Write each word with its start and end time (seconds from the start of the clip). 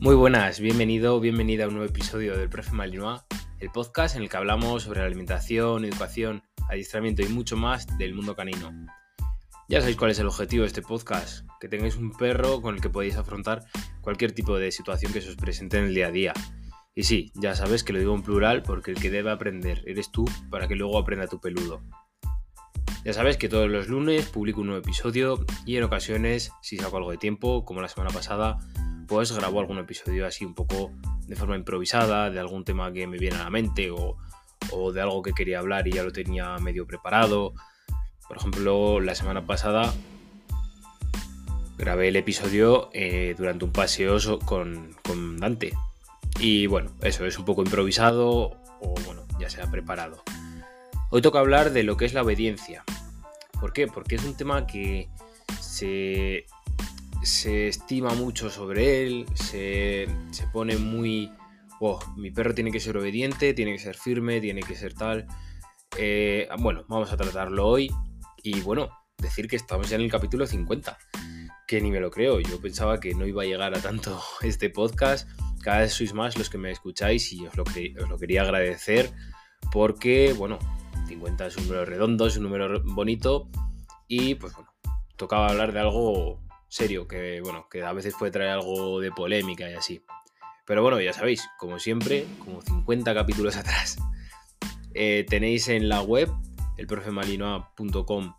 Muy 0.00 0.14
buenas, 0.14 0.60
bienvenido, 0.60 1.18
bienvenida 1.18 1.64
a 1.64 1.66
un 1.66 1.74
nuevo 1.74 1.90
episodio 1.90 2.38
del 2.38 2.48
Profe 2.48 2.70
Malinois, 2.70 3.22
el 3.58 3.68
podcast 3.70 4.14
en 4.14 4.22
el 4.22 4.28
que 4.28 4.36
hablamos 4.36 4.84
sobre 4.84 5.00
alimentación, 5.00 5.84
educación, 5.84 6.44
adiestramiento 6.68 7.22
y 7.22 7.28
mucho 7.28 7.56
más 7.56 7.98
del 7.98 8.14
mundo 8.14 8.36
canino. 8.36 8.70
Ya 9.68 9.80
sabéis 9.80 9.96
cuál 9.96 10.12
es 10.12 10.20
el 10.20 10.28
objetivo 10.28 10.62
de 10.62 10.68
este 10.68 10.82
podcast, 10.82 11.44
que 11.60 11.68
tengáis 11.68 11.96
un 11.96 12.12
perro 12.12 12.62
con 12.62 12.76
el 12.76 12.80
que 12.80 12.90
podéis 12.90 13.16
afrontar 13.16 13.64
cualquier 14.00 14.30
tipo 14.30 14.56
de 14.56 14.70
situación 14.70 15.12
que 15.12 15.20
se 15.20 15.30
os 15.30 15.36
presente 15.36 15.78
en 15.78 15.86
el 15.86 15.94
día 15.94 16.06
a 16.06 16.12
día. 16.12 16.32
Y 16.94 17.02
sí, 17.02 17.32
ya 17.34 17.56
sabes 17.56 17.82
que 17.82 17.92
lo 17.92 17.98
digo 17.98 18.14
en 18.14 18.22
plural 18.22 18.62
porque 18.62 18.92
el 18.92 19.00
que 19.00 19.10
debe 19.10 19.32
aprender 19.32 19.82
eres 19.84 20.12
tú 20.12 20.26
para 20.48 20.68
que 20.68 20.76
luego 20.76 20.96
aprenda 20.96 21.26
tu 21.26 21.40
peludo. 21.40 21.82
Ya 23.04 23.12
sabes 23.12 23.36
que 23.36 23.48
todos 23.48 23.68
los 23.68 23.88
lunes 23.88 24.26
publico 24.26 24.60
un 24.60 24.68
nuevo 24.68 24.82
episodio 24.82 25.44
y 25.66 25.76
en 25.76 25.82
ocasiones, 25.82 26.52
si 26.62 26.76
saco 26.76 26.98
algo 26.98 27.10
de 27.10 27.18
tiempo, 27.18 27.64
como 27.64 27.80
la 27.80 27.88
semana 27.88 28.10
pasada, 28.10 28.58
pues 29.08 29.32
grabo 29.32 29.58
algún 29.58 29.78
episodio 29.78 30.26
así 30.26 30.44
un 30.44 30.54
poco 30.54 30.92
de 31.26 31.34
forma 31.34 31.56
improvisada, 31.56 32.30
de 32.30 32.38
algún 32.38 32.64
tema 32.64 32.92
que 32.92 33.06
me 33.06 33.18
viene 33.18 33.36
a 33.36 33.44
la 33.44 33.50
mente 33.50 33.90
o, 33.90 34.16
de 34.92 35.00
algo 35.00 35.22
que 35.22 35.32
quería 35.32 35.60
hablar 35.60 35.88
y 35.88 35.92
ya 35.92 36.02
lo 36.02 36.12
tenía 36.12 36.56
medio 36.58 36.86
preparado. 36.86 37.54
Por 38.28 38.36
ejemplo, 38.36 39.00
la 39.00 39.14
semana 39.14 39.46
pasada 39.46 39.92
grabé 41.78 42.08
el 42.08 42.16
episodio 42.16 42.90
eh, 42.92 43.34
durante 43.36 43.64
un 43.64 43.72
paseo 43.72 44.18
con, 44.44 44.94
con, 45.02 45.38
Dante. 45.38 45.72
Y 46.38 46.66
bueno, 46.66 46.90
eso 47.00 47.24
es 47.24 47.38
un 47.38 47.46
poco 47.46 47.62
improvisado 47.62 48.60
o 48.80 48.94
bueno, 49.06 49.22
ya 49.40 49.48
se 49.48 49.62
ha 49.62 49.70
preparado. 49.70 50.22
Hoy 51.10 51.22
toca 51.22 51.38
hablar 51.38 51.70
de 51.72 51.82
lo 51.82 51.96
que 51.96 52.04
es 52.04 52.12
la 52.12 52.22
obediencia. 52.22 52.84
¿Por 53.58 53.72
qué? 53.72 53.86
Porque 53.86 54.16
es 54.16 54.24
un 54.24 54.36
tema 54.36 54.66
que 54.66 55.08
se 55.60 56.44
se 57.22 57.68
estima 57.68 58.14
mucho 58.14 58.50
sobre 58.50 59.04
él, 59.04 59.26
se, 59.34 60.06
pone 60.52 60.76
muy, 60.76 61.30
oh, 61.80 61.98
mi 62.16 62.30
perro 62.30 62.54
tiene 62.54 62.70
que 62.70 62.80
ser 62.80 62.96
obediente, 62.96 63.54
tiene 63.54 63.72
que 63.72 63.78
ser 63.78 63.96
firme, 63.96 64.40
tiene 64.40 64.62
que 64.62 64.74
ser 64.74 64.94
tal. 64.94 65.26
Eh, 65.96 66.48
bueno, 66.58 66.84
vamos 66.88 67.12
a 67.12 67.16
tratarlo 67.16 67.66
hoy 67.66 67.90
y 68.42 68.60
bueno, 68.60 68.90
decir 69.18 69.48
que 69.48 69.56
estamos 69.56 69.88
ya 69.88 69.96
en 69.96 70.02
el 70.02 70.10
capítulo 70.10 70.46
50, 70.46 70.96
que 71.66 71.80
ni 71.80 71.90
me 71.90 72.00
lo 72.00 72.10
creo, 72.10 72.40
yo 72.40 72.60
pensaba 72.60 73.00
que 73.00 73.14
no 73.14 73.26
iba 73.26 73.42
a 73.42 73.46
llegar 73.46 73.74
a 73.74 73.80
tanto 73.80 74.20
este 74.42 74.70
podcast, 74.70 75.28
cada 75.62 75.80
vez 75.80 75.92
sois 75.92 76.14
más 76.14 76.38
los 76.38 76.50
que 76.50 76.58
me 76.58 76.70
escucháis 76.70 77.32
y 77.32 77.46
os 77.46 77.56
lo, 77.56 77.64
os 77.64 78.08
lo 78.08 78.18
quería 78.18 78.42
agradecer 78.42 79.10
porque, 79.72 80.32
bueno, 80.32 80.58
50 81.08 81.46
es 81.46 81.56
un 81.56 81.64
número 81.64 81.84
redondo, 81.84 82.26
es 82.26 82.36
un 82.36 82.44
número 82.44 82.82
bonito 82.84 83.48
y 84.06 84.36
pues 84.36 84.54
bueno, 84.54 84.72
tocaba 85.16 85.48
hablar 85.48 85.72
de 85.72 85.80
algo 85.80 86.40
serio, 86.68 87.08
que 87.08 87.40
bueno, 87.40 87.68
que 87.70 87.82
a 87.82 87.92
veces 87.92 88.14
puede 88.18 88.32
traer 88.32 88.50
algo 88.50 89.00
de 89.00 89.10
polémica 89.10 89.70
y 89.70 89.74
así. 89.74 90.02
Pero 90.66 90.82
bueno, 90.82 91.00
ya 91.00 91.12
sabéis, 91.12 91.48
como 91.58 91.78
siempre, 91.78 92.26
como 92.38 92.60
50 92.62 93.14
capítulos 93.14 93.56
atrás, 93.58 93.96
eh, 94.94 95.24
tenéis 95.28 95.68
en 95.68 95.88
la 95.88 96.02
web, 96.02 96.30
elprofemalinoa.com, 96.76 98.34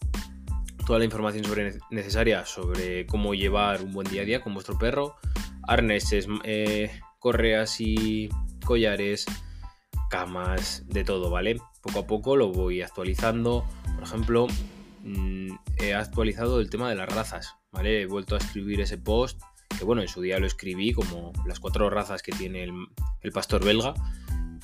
toda 0.85 0.99
la 0.99 1.05
información 1.05 1.45
sobre 1.45 1.77
necesaria 1.91 2.45
sobre 2.45 3.05
cómo 3.05 3.33
llevar 3.33 3.81
un 3.81 3.93
buen 3.93 4.07
día 4.07 4.23
a 4.23 4.25
día 4.25 4.41
con 4.41 4.53
vuestro 4.53 4.77
perro, 4.77 5.15
arneses, 5.67 6.27
eh, 6.43 6.91
correas 7.19 7.79
y 7.79 8.29
collares, 8.65 9.25
camas, 10.09 10.83
de 10.87 11.03
todo, 11.03 11.29
¿vale? 11.29 11.57
Poco 11.81 11.99
a 11.99 12.07
poco 12.07 12.35
lo 12.35 12.51
voy 12.51 12.81
actualizando. 12.81 13.65
Por 13.95 14.03
ejemplo, 14.03 14.47
mm, 15.01 15.51
he 15.77 15.93
actualizado 15.93 16.59
el 16.59 16.69
tema 16.69 16.89
de 16.89 16.95
las 16.95 17.09
razas. 17.09 17.55
¿vale? 17.71 18.01
He 18.01 18.05
vuelto 18.05 18.35
a 18.35 18.39
escribir 18.39 18.81
ese 18.81 18.97
post, 18.97 19.41
que 19.77 19.85
bueno, 19.85 20.01
en 20.01 20.07
su 20.07 20.21
día 20.21 20.39
lo 20.39 20.47
escribí 20.47 20.93
como 20.93 21.31
las 21.45 21.59
cuatro 21.59 21.89
razas 21.89 22.21
que 22.21 22.31
tiene 22.31 22.63
el, 22.63 23.31
pastor 23.31 23.63
belga, 23.63 23.93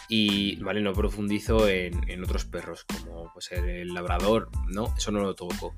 y 0.10 0.58
vale, 0.58 0.82
no 0.82 0.94
profundizo 0.94 1.68
en, 1.68 2.24
otros 2.24 2.46
perros, 2.46 2.86
como 2.86 3.32
pues 3.34 3.52
el 3.52 3.94
labrador, 3.94 4.50
¿no? 4.68 4.94
Eso 4.98 5.12
no 5.12 5.20
lo 5.20 5.36
toco. 5.36 5.74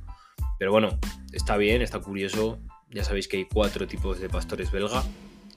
Pero 0.58 0.72
bueno, 0.72 1.00
está 1.34 1.58
bien, 1.58 1.82
está 1.82 2.00
curioso. 2.00 2.60
Ya 2.90 3.04
sabéis 3.04 3.28
que 3.28 3.38
hay 3.38 3.46
cuatro 3.46 3.88
tipos 3.88 4.20
de 4.20 4.30
pastores 4.30 4.72
belga. 4.72 5.04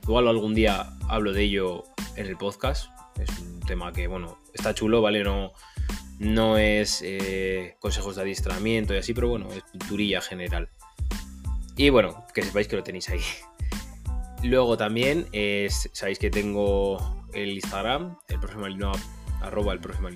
Igual 0.03 0.29
algún 0.29 0.55
día 0.55 0.93
hablo 1.09 1.33
de 1.33 1.45
ello 1.45 1.85
en 2.17 2.27
el 2.27 2.37
podcast. 2.37 2.91
Es 3.19 3.31
un 3.39 3.61
tema 3.61 3.93
que, 3.93 4.09
bueno, 4.09 4.39
está 4.53 4.75
chulo, 4.75 5.01
¿vale? 5.01 5.23
No, 5.25 5.53
no 6.21 6.59
es 6.59 7.01
eh, 7.03 7.77
consejos 7.81 8.15
de 8.17 8.23
adiestramiento 8.23 8.95
y 8.95 8.99
así, 8.99 9.15
pero 9.15 9.29
bueno, 9.29 9.49
es 9.53 9.63
culturilla 9.65 10.21
general. 10.21 10.69
Y 11.77 11.89
bueno, 11.89 12.27
que 12.35 12.43
sepáis 12.43 12.69
que 12.69 12.77
lo 12.77 12.83
tenéis 12.83 13.09
ahí. 13.09 13.23
Luego 14.43 14.77
también 14.77 15.27
sabéis 15.93 16.19
que 16.19 16.31
tengo 16.31 17.27
el 17.33 17.53
Instagram, 17.55 18.19
el 18.29 18.39
próximo 18.39 18.67
arroba 19.41 19.73
el 19.73 19.81
próximo 19.81 20.09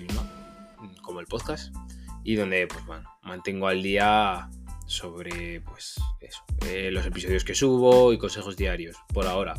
como 1.01 1.19
el 1.19 1.25
podcast, 1.25 1.75
y 2.23 2.35
donde 2.35 2.67
pues 2.67 2.85
bueno, 2.85 3.09
mantengo 3.23 3.67
al 3.67 3.81
día 3.81 4.47
sobre 4.85 5.61
pues 5.61 5.95
eso, 6.21 6.43
eh, 6.67 6.91
los 6.91 7.05
episodios 7.07 7.43
que 7.43 7.55
subo 7.55 8.13
y 8.13 8.19
consejos 8.19 8.55
diarios, 8.55 8.95
por 9.11 9.25
ahora. 9.25 9.55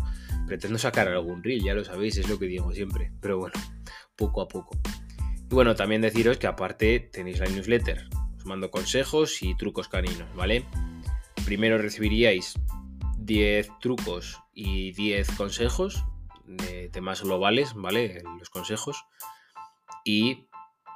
Pretendo 0.46 0.78
sacar 0.78 1.08
algún 1.08 1.42
reel, 1.42 1.64
ya 1.64 1.74
lo 1.74 1.84
sabéis, 1.84 2.18
es 2.18 2.28
lo 2.28 2.38
que 2.38 2.46
digo 2.46 2.72
siempre, 2.72 3.10
pero 3.20 3.38
bueno, 3.38 3.54
poco 4.14 4.42
a 4.42 4.46
poco. 4.46 4.78
Y 5.50 5.54
bueno, 5.54 5.74
también 5.74 6.02
deciros 6.02 6.38
que 6.38 6.46
aparte 6.46 7.00
tenéis 7.00 7.38
la 7.38 7.46
newsletter, 7.46 8.08
os 8.36 8.46
mando 8.46 8.70
consejos 8.70 9.42
y 9.42 9.56
trucos 9.56 9.88
caninos, 9.88 10.28
¿vale? 10.34 10.64
primero 11.46 11.78
recibiríais 11.78 12.54
10 13.18 13.78
trucos 13.80 14.38
y 14.52 14.92
10 14.92 15.30
consejos 15.36 16.04
de 16.44 16.88
temas 16.92 17.22
globales, 17.22 17.72
¿vale? 17.74 18.22
Los 18.38 18.50
consejos. 18.50 19.04
Y 20.04 20.48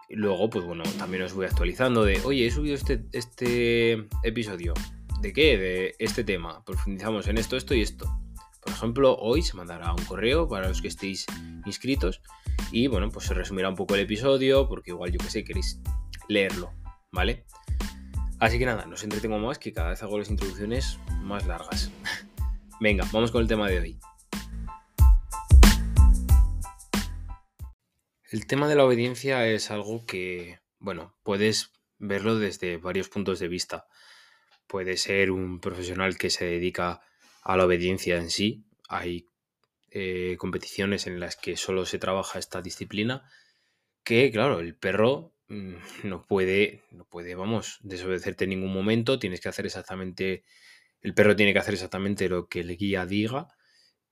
luego, 0.08 0.50
pues 0.50 0.64
bueno, 0.64 0.82
también 0.98 1.22
os 1.22 1.34
voy 1.34 1.46
actualizando 1.46 2.04
de, 2.04 2.20
oye, 2.24 2.46
he 2.46 2.50
subido 2.50 2.74
este, 2.74 3.04
este 3.12 4.08
episodio. 4.24 4.74
¿De 5.20 5.32
qué? 5.32 5.56
De 5.56 5.94
este 6.00 6.24
tema. 6.24 6.64
Profundizamos 6.64 7.28
en 7.28 7.38
esto, 7.38 7.56
esto 7.56 7.74
y 7.74 7.82
esto. 7.82 8.06
Por 8.70 8.76
ejemplo, 8.76 9.16
hoy 9.16 9.42
se 9.42 9.56
mandará 9.56 9.92
un 9.92 10.04
correo 10.04 10.48
para 10.48 10.68
los 10.68 10.80
que 10.80 10.86
estéis 10.86 11.26
inscritos 11.66 12.22
y 12.70 12.86
bueno, 12.86 13.10
pues 13.10 13.26
se 13.26 13.34
resumirá 13.34 13.68
un 13.68 13.74
poco 13.74 13.96
el 13.96 14.02
episodio 14.02 14.68
porque 14.68 14.92
igual 14.92 15.10
yo 15.10 15.18
que 15.18 15.28
sé, 15.28 15.42
queréis 15.42 15.80
leerlo, 16.28 16.72
¿vale? 17.10 17.46
Así 18.38 18.60
que 18.60 18.66
nada, 18.66 18.86
no 18.86 18.94
os 18.94 19.02
entretengo 19.02 19.40
más 19.40 19.58
que 19.58 19.72
cada 19.72 19.90
vez 19.90 20.04
hago 20.04 20.16
las 20.18 20.30
introducciones 20.30 21.00
más 21.20 21.48
largas. 21.48 21.90
Venga, 22.80 23.04
vamos 23.12 23.32
con 23.32 23.42
el 23.42 23.48
tema 23.48 23.68
de 23.68 23.80
hoy. 23.80 23.98
El 28.30 28.46
tema 28.46 28.68
de 28.68 28.76
la 28.76 28.84
obediencia 28.84 29.48
es 29.48 29.72
algo 29.72 30.06
que, 30.06 30.60
bueno, 30.78 31.16
puedes 31.24 31.72
verlo 31.98 32.38
desde 32.38 32.76
varios 32.76 33.08
puntos 33.08 33.40
de 33.40 33.48
vista. 33.48 33.88
Puede 34.68 34.96
ser 34.96 35.32
un 35.32 35.58
profesional 35.58 36.16
que 36.16 36.30
se 36.30 36.44
dedica 36.44 37.00
a 37.42 37.56
la 37.56 37.66
obediencia 37.66 38.16
en 38.16 38.30
sí. 38.30 38.64
Hay 38.88 39.26
eh, 39.90 40.36
competiciones 40.38 41.06
en 41.06 41.20
las 41.20 41.36
que 41.36 41.56
solo 41.56 41.86
se 41.86 41.98
trabaja 41.98 42.38
esta 42.38 42.62
disciplina. 42.62 43.30
Que, 44.04 44.30
claro, 44.30 44.60
el 44.60 44.74
perro 44.76 45.34
Mm, 45.50 45.74
no 46.04 46.26
puede, 46.26 46.84
no 46.92 47.04
puede, 47.06 47.34
vamos, 47.34 47.78
desobedecerte 47.82 48.44
en 48.44 48.50
ningún 48.50 48.72
momento, 48.72 49.18
tienes 49.18 49.40
que 49.40 49.48
hacer 49.48 49.66
exactamente, 49.66 50.44
el 51.02 51.12
perro 51.14 51.36
tiene 51.36 51.52
que 51.52 51.58
hacer 51.58 51.74
exactamente 51.74 52.28
lo 52.28 52.48
que 52.48 52.60
el 52.60 52.76
guía 52.76 53.04
diga 53.04 53.48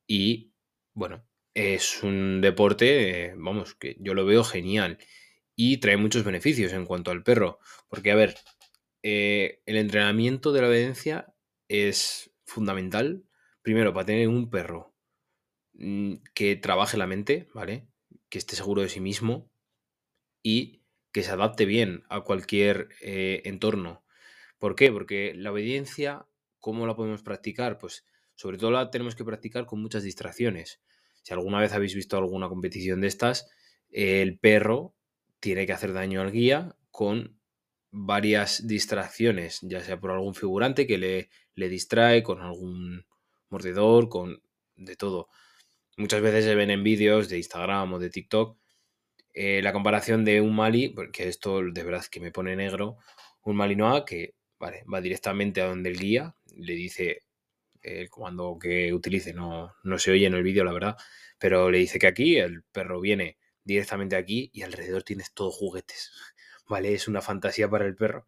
y, 0.06 0.52
bueno, 0.94 1.24
es 1.54 2.02
un 2.02 2.40
deporte, 2.40 3.34
vamos, 3.36 3.74
que 3.76 3.96
yo 4.00 4.14
lo 4.14 4.26
veo 4.26 4.44
genial 4.44 4.98
y 5.56 5.78
trae 5.78 5.96
muchos 5.96 6.24
beneficios 6.24 6.72
en 6.72 6.86
cuanto 6.86 7.12
al 7.12 7.22
perro, 7.22 7.60
porque, 7.88 8.10
a 8.12 8.16
ver, 8.16 8.36
eh, 9.04 9.62
el 9.66 9.76
entrenamiento 9.76 10.52
de 10.52 10.62
la 10.62 10.68
obediencia 10.68 11.34
es 11.68 12.27
fundamental, 12.48 13.24
primero, 13.62 13.92
para 13.92 14.06
tener 14.06 14.28
un 14.28 14.50
perro 14.50 14.94
mm, 15.74 16.14
que 16.34 16.56
trabaje 16.56 16.96
la 16.96 17.06
mente, 17.06 17.48
¿vale? 17.54 17.86
Que 18.28 18.38
esté 18.38 18.56
seguro 18.56 18.82
de 18.82 18.88
sí 18.88 19.00
mismo 19.00 19.50
y 20.42 20.82
que 21.12 21.22
se 21.22 21.30
adapte 21.30 21.66
bien 21.66 22.04
a 22.08 22.22
cualquier 22.22 22.88
eh, 23.00 23.42
entorno. 23.44 24.04
¿Por 24.58 24.74
qué? 24.74 24.90
Porque 24.90 25.34
la 25.34 25.52
obediencia, 25.52 26.26
¿cómo 26.58 26.86
la 26.86 26.96
podemos 26.96 27.22
practicar? 27.22 27.78
Pues 27.78 28.06
sobre 28.34 28.58
todo 28.58 28.70
la 28.70 28.90
tenemos 28.90 29.14
que 29.14 29.24
practicar 29.24 29.66
con 29.66 29.80
muchas 29.80 30.02
distracciones. 30.02 30.80
Si 31.22 31.32
alguna 31.32 31.60
vez 31.60 31.72
habéis 31.72 31.94
visto 31.94 32.16
alguna 32.16 32.48
competición 32.48 33.00
de 33.00 33.08
estas, 33.08 33.50
el 33.90 34.38
perro 34.38 34.94
tiene 35.40 35.66
que 35.66 35.72
hacer 35.72 35.92
daño 35.92 36.20
al 36.20 36.32
guía 36.32 36.76
con 36.90 37.37
varias 37.90 38.66
distracciones, 38.66 39.60
ya 39.62 39.80
sea 39.80 40.00
por 40.00 40.10
algún 40.10 40.34
figurante 40.34 40.86
que 40.86 40.98
le, 40.98 41.30
le 41.54 41.68
distrae, 41.68 42.22
con 42.22 42.40
algún 42.40 43.06
mordedor, 43.48 44.08
con 44.08 44.42
de 44.76 44.96
todo. 44.96 45.28
Muchas 45.96 46.20
veces 46.20 46.44
se 46.44 46.54
ven 46.54 46.70
en 46.70 46.84
vídeos 46.84 47.28
de 47.28 47.38
Instagram 47.38 47.94
o 47.94 47.98
de 47.98 48.10
TikTok 48.10 48.58
eh, 49.40 49.62
la 49.62 49.72
comparación 49.72 50.24
de 50.24 50.40
un 50.40 50.56
Mali, 50.56 50.88
porque 50.88 51.28
esto 51.28 51.62
de 51.62 51.82
verdad 51.84 52.04
que 52.10 52.18
me 52.18 52.32
pone 52.32 52.56
negro, 52.56 52.98
un 53.44 53.54
Malinois 53.56 54.02
que 54.04 54.34
va 54.60 55.00
directamente 55.00 55.60
a 55.60 55.66
donde 55.66 55.90
el 55.90 55.98
guía, 55.98 56.34
le 56.56 56.74
dice 56.74 57.22
el 57.82 58.10
comando 58.10 58.58
que 58.60 58.92
utilice, 58.92 59.32
no, 59.32 59.76
no 59.84 59.98
se 59.98 60.10
oye 60.10 60.26
en 60.26 60.34
el 60.34 60.42
vídeo, 60.42 60.64
la 60.64 60.72
verdad, 60.72 60.96
pero 61.38 61.70
le 61.70 61.78
dice 61.78 62.00
que 62.00 62.08
aquí 62.08 62.36
el 62.36 62.64
perro 62.64 63.00
viene 63.00 63.38
directamente 63.62 64.16
aquí 64.16 64.50
y 64.52 64.62
alrededor 64.62 65.04
tienes 65.04 65.32
todo 65.32 65.52
juguetes, 65.52 66.10
¿vale? 66.68 66.94
Es 66.94 67.08
una 67.08 67.22
fantasía 67.22 67.68
para 67.68 67.86
el 67.86 67.96
perro, 67.96 68.26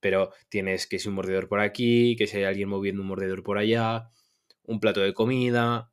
pero 0.00 0.32
tienes 0.48 0.86
que 0.86 0.98
si 0.98 1.08
un 1.08 1.14
mordedor 1.14 1.48
por 1.48 1.60
aquí, 1.60 2.16
que 2.16 2.26
si 2.26 2.38
hay 2.38 2.44
alguien 2.44 2.68
moviendo 2.68 3.02
un 3.02 3.08
mordedor 3.08 3.42
por 3.42 3.58
allá, 3.58 4.10
un 4.64 4.80
plato 4.80 5.00
de 5.00 5.14
comida, 5.14 5.92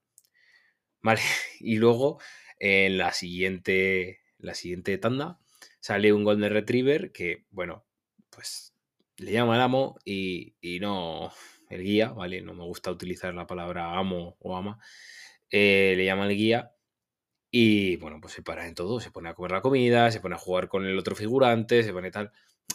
¿vale? 1.01 1.21
Y 1.59 1.77
luego 1.77 2.19
en 2.59 2.97
la 2.97 3.13
siguiente, 3.13 4.21
la 4.37 4.55
siguiente 4.55 4.97
tanda 4.97 5.39
sale 5.79 6.13
un 6.13 6.23
Golden 6.23 6.51
Retriever 6.51 7.11
que, 7.11 7.45
bueno, 7.51 7.85
pues 8.29 8.73
le 9.17 9.31
llama 9.31 9.55
al 9.55 9.61
amo 9.61 9.99
y, 10.05 10.55
y 10.61 10.79
no 10.79 11.31
el 11.69 11.83
guía, 11.83 12.09
¿vale? 12.09 12.41
No 12.41 12.53
me 12.53 12.63
gusta 12.63 12.91
utilizar 12.91 13.33
la 13.33 13.47
palabra 13.47 13.97
amo 13.97 14.37
o 14.39 14.55
ama. 14.57 14.79
Eh, 15.51 15.93
le 15.97 16.05
llama 16.05 16.27
el 16.27 16.37
guía 16.37 16.73
y, 17.51 17.97
bueno, 17.97 18.19
pues 18.21 18.33
se 18.33 18.43
para 18.43 18.67
en 18.67 18.75
todo. 18.75 18.99
Se 18.99 19.11
pone 19.11 19.29
a 19.29 19.33
comer 19.33 19.51
la 19.51 19.61
comida, 19.61 20.11
se 20.11 20.19
pone 20.19 20.35
a 20.35 20.39
jugar 20.39 20.67
con 20.67 20.85
el 20.85 20.97
otro 20.97 21.15
figurante, 21.15 21.83
se 21.83 21.93
pone 21.93 22.11
tal. 22.11 22.31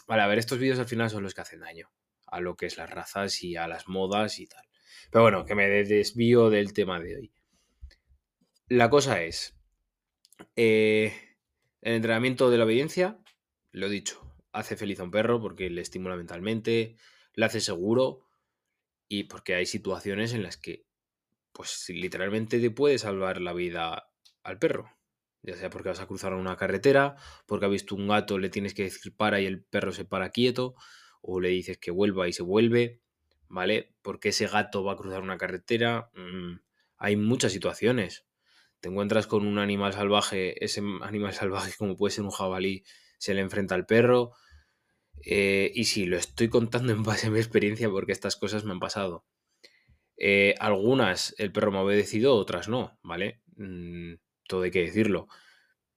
Vale, 0.06 0.22
a 0.22 0.26
ver, 0.26 0.38
estos 0.38 0.58
vídeos 0.58 0.78
al 0.78 0.86
final 0.86 1.10
son 1.10 1.22
los 1.22 1.34
que 1.34 1.40
hacen 1.42 1.60
daño 1.60 1.90
a 2.26 2.40
lo 2.40 2.56
que 2.56 2.66
es 2.66 2.76
las 2.76 2.90
razas 2.90 3.42
y 3.44 3.56
a 3.56 3.68
las 3.68 3.88
modas 3.88 4.40
y 4.40 4.46
tal. 4.46 4.64
Pero 5.10 5.22
bueno, 5.22 5.44
que 5.44 5.54
me 5.54 5.68
desvío 5.68 6.50
del 6.50 6.72
tema 6.72 6.98
de 6.98 7.16
hoy. 7.16 7.32
La 8.68 8.90
cosa 8.90 9.22
es, 9.22 9.56
eh, 10.56 11.12
el 11.82 11.94
entrenamiento 11.94 12.50
de 12.50 12.58
la 12.58 12.64
obediencia, 12.64 13.18
lo 13.70 13.86
he 13.86 13.90
dicho, 13.90 14.34
hace 14.52 14.76
feliz 14.76 14.98
a 14.98 15.04
un 15.04 15.10
perro 15.10 15.40
porque 15.40 15.70
le 15.70 15.82
estimula 15.82 16.16
mentalmente, 16.16 16.96
le 17.34 17.44
hace 17.44 17.60
seguro 17.60 18.26
y 19.06 19.24
porque 19.24 19.54
hay 19.54 19.66
situaciones 19.66 20.32
en 20.32 20.42
las 20.42 20.56
que, 20.56 20.86
pues 21.52 21.88
literalmente 21.90 22.58
te 22.58 22.70
puede 22.70 22.98
salvar 22.98 23.40
la 23.40 23.52
vida 23.52 24.13
al 24.44 24.58
perro. 24.58 24.90
Ya 25.42 25.56
sea 25.56 25.70
porque 25.70 25.90
vas 25.90 26.00
a 26.00 26.06
cruzar 26.06 26.34
una 26.34 26.56
carretera, 26.56 27.16
porque 27.46 27.66
ha 27.66 27.68
visto 27.68 27.94
un 27.94 28.08
gato, 28.08 28.38
le 28.38 28.48
tienes 28.50 28.74
que 28.74 28.84
decir 28.84 29.14
para 29.16 29.40
y 29.40 29.46
el 29.46 29.62
perro 29.62 29.92
se 29.92 30.04
para 30.04 30.30
quieto, 30.30 30.74
o 31.20 31.40
le 31.40 31.50
dices 31.50 31.78
que 31.78 31.90
vuelva 31.90 32.28
y 32.28 32.32
se 32.32 32.42
vuelve, 32.42 33.00
¿vale? 33.48 33.94
Porque 34.02 34.30
ese 34.30 34.46
gato 34.46 34.84
va 34.84 34.92
a 34.92 34.96
cruzar 34.96 35.22
una 35.22 35.36
carretera. 35.36 36.10
Mm, 36.14 36.60
hay 36.96 37.16
muchas 37.16 37.52
situaciones 37.52 38.26
te 38.84 38.90
encuentras 38.90 39.26
con 39.26 39.46
un 39.46 39.58
animal 39.58 39.94
salvaje, 39.94 40.62
ese 40.62 40.82
animal 41.00 41.32
salvaje 41.32 41.72
como 41.78 41.96
puede 41.96 42.12
ser 42.12 42.24
un 42.24 42.30
jabalí, 42.30 42.84
se 43.16 43.32
le 43.32 43.40
enfrenta 43.40 43.74
al 43.74 43.86
perro. 43.86 44.32
Eh, 45.24 45.72
y 45.74 45.84
sí, 45.84 46.04
lo 46.04 46.18
estoy 46.18 46.50
contando 46.50 46.92
en 46.92 47.02
base 47.02 47.28
a 47.28 47.30
mi 47.30 47.38
experiencia 47.38 47.88
porque 47.88 48.12
estas 48.12 48.36
cosas 48.36 48.64
me 48.64 48.72
han 48.72 48.80
pasado. 48.80 49.24
Eh, 50.18 50.54
algunas 50.60 51.34
el 51.38 51.50
perro 51.50 51.72
me 51.72 51.78
ha 51.78 51.80
obedecido, 51.80 52.36
otras 52.36 52.68
no, 52.68 52.98
¿vale? 53.02 53.40
Mm, 53.56 54.16
todo 54.46 54.62
hay 54.62 54.70
que 54.70 54.82
decirlo. 54.82 55.28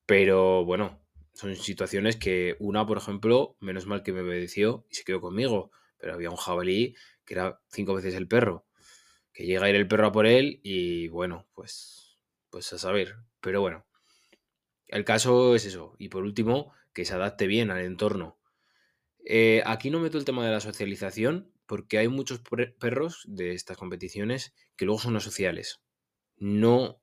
Pero 0.06 0.66
bueno, 0.66 1.02
son 1.34 1.56
situaciones 1.56 2.16
que 2.18 2.56
una, 2.60 2.86
por 2.86 2.98
ejemplo, 2.98 3.58
menos 3.60 3.86
mal 3.88 4.04
que 4.04 4.14
me 4.14 4.22
obedeció 4.22 4.86
y 4.90 4.96
se 4.96 5.04
quedó 5.04 5.22
conmigo, 5.22 5.72
pero 5.98 6.14
había 6.14 6.30
un 6.30 6.38
jabalí 6.38 6.96
que 7.26 7.36
era 7.36 7.62
cinco 7.70 7.94
veces 7.94 8.16
el 8.16 8.28
perro, 8.28 8.66
que 9.34 9.46
llega 9.46 9.66
a 9.66 9.70
ir 9.70 9.76
el 9.76 9.88
perro 9.88 10.08
a 10.08 10.12
por 10.12 10.26
él 10.28 10.60
y 10.64 11.10
bueno, 11.10 11.48
pues 11.54 12.18
pues 12.50 12.72
a 12.74 12.78
saber. 12.78 13.18
Pero 13.42 13.62
bueno, 13.62 13.86
el 14.88 15.06
caso 15.06 15.56
es 15.56 15.66
eso. 15.66 15.96
Y 16.00 16.10
por 16.10 16.24
último, 16.24 16.74
que 16.94 17.06
se 17.06 17.14
adapte 17.14 17.48
bien 17.48 17.70
al 17.70 17.82
entorno. 17.82 18.40
Eh, 19.26 19.62
aquí 19.66 19.90
no 19.90 20.00
meto 20.00 20.18
el 20.18 20.26
tema 20.26 20.46
de 20.46 20.52
la 20.52 20.62
socialización 20.62 21.52
porque 21.66 21.98
hay 21.98 22.08
muchos 22.08 22.42
perros 22.80 23.24
de 23.28 23.54
estas 23.54 23.78
competiciones 23.78 24.54
que 24.76 24.86
luego 24.86 25.02
son 25.02 25.18
asociales. 25.18 25.82
No, 26.38 27.02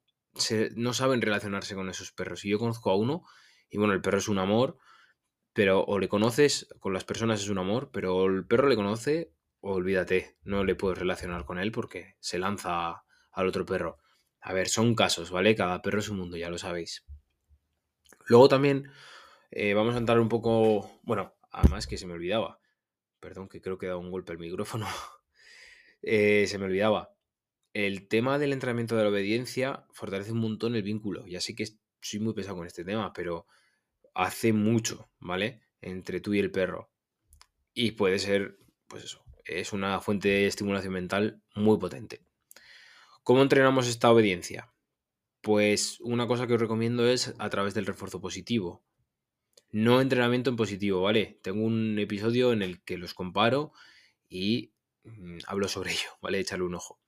no 0.77 0.93
saben 0.93 1.23
relacionarse 1.23 1.75
con 1.75 1.89
esos 1.89 2.13
perros. 2.13 2.45
Y 2.45 2.51
yo 2.51 2.59
conozco 2.59 2.91
a 2.91 2.97
uno 2.97 3.25
y 3.71 3.79
bueno, 3.79 3.93
el 3.93 4.01
perro 4.01 4.19
es 4.19 4.29
un 4.29 4.39
amor, 4.39 4.79
pero 5.53 5.85
o 5.85 5.99
le 5.99 6.09
conoces, 6.09 6.69
con 6.81 6.93
las 6.93 7.05
personas 7.05 7.41
es 7.41 7.49
un 7.49 7.59
amor, 7.59 7.91
pero 7.93 8.27
el 8.27 8.47
perro 8.47 8.69
le 8.69 8.77
conoce, 8.77 9.33
olvídate, 9.61 10.37
no 10.43 10.65
le 10.65 10.75
puedes 10.75 10.99
relacionar 10.99 11.45
con 11.45 11.59
él 11.59 11.73
porque 11.73 12.17
se 12.21 12.39
lanza 12.39 13.05
al 13.33 13.47
otro 13.47 13.65
perro. 13.65 13.99
A 14.41 14.53
ver, 14.53 14.69
son 14.69 14.95
casos, 14.95 15.31
¿vale? 15.31 15.55
Cada 15.55 15.81
perro 15.83 16.01
es 16.01 16.09
un 16.09 16.19
mundo, 16.19 16.37
ya 16.37 16.51
lo 16.51 16.59
sabéis. 16.59 17.05
Luego 18.27 18.49
también 18.49 18.91
eh, 19.51 19.75
vamos 19.75 19.95
a 19.95 19.99
entrar 19.99 20.21
un 20.21 20.29
poco. 20.29 21.01
Bueno, 21.03 21.35
además 21.51 21.87
que 21.87 21.97
se 21.97 22.07
me 22.07 22.15
olvidaba. 22.15 22.61
Perdón, 23.21 23.49
que 23.49 23.61
creo 23.61 23.79
que 23.79 23.87
he 23.87 23.89
dado 23.89 24.01
un 24.01 24.11
golpe 24.11 24.33
al 24.33 24.39
micrófono. 24.39 24.87
Eh, 26.07 26.47
se 26.49 26.59
me 26.59 26.67
olvidaba. 26.67 27.14
El 27.75 28.07
tema 28.07 28.39
del 28.39 28.53
entrenamiento 28.53 28.97
de 28.97 29.03
la 29.03 29.09
obediencia 29.09 29.85
fortalece 29.91 30.31
un 30.31 30.39
montón 30.39 30.77
el 30.77 30.85
vínculo. 30.85 31.27
Ya 31.27 31.41
sé 31.41 31.57
que 31.57 31.67
soy 32.01 32.21
muy 32.21 32.33
pesado 32.33 32.57
con 32.57 32.69
este 32.69 32.85
tema, 32.85 33.13
pero 33.13 33.49
hace 34.15 34.53
mucho, 34.53 35.11
¿vale? 35.19 35.61
Entre 35.81 36.21
tú 36.21 36.35
y 36.35 36.39
el 36.39 36.53
perro. 36.53 36.93
Y 37.75 37.91
puede 37.93 38.21
ser, 38.21 38.59
pues 38.87 39.03
eso, 39.03 39.25
es 39.45 39.73
una 39.73 40.01
fuente 40.01 40.29
de 40.29 40.47
estimulación 40.47 40.93
mental 40.93 41.43
muy 41.57 41.77
potente. 41.79 42.21
¿Cómo 43.25 43.43
entrenamos 43.43 43.89
esta 43.89 44.13
obediencia? 44.13 44.73
Pues 45.41 45.99
una 46.01 46.29
cosa 46.29 46.47
que 46.47 46.55
os 46.55 46.61
recomiendo 46.61 47.09
es 47.09 47.35
a 47.41 47.51
través 47.51 47.75
del 47.75 47.87
refuerzo 47.87 48.21
positivo. 48.21 48.85
No 49.73 50.01
entrenamiento 50.01 50.49
en 50.49 50.57
positivo, 50.57 51.03
¿vale? 51.03 51.41
Tengo 51.43 51.65
un 51.65 51.99
episodio 51.99 52.53
en 52.53 52.63
el 52.63 52.85
que 52.85 52.99
los 52.99 53.15
comparo 53.15 53.73
y 54.29 54.75
mm, 55.03 55.39
hablo 55.49 55.67
sobre 55.67 55.91
ello, 55.91 56.11
¿vale? 56.23 56.39
Echarle 56.39 56.67
un 56.67 56.77
ojo. 56.77 57.01